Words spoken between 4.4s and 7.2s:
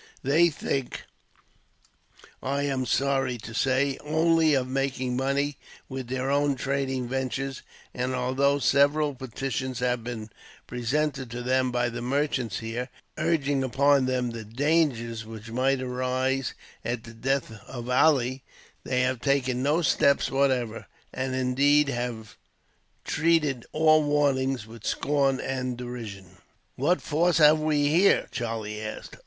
of making money with their own trading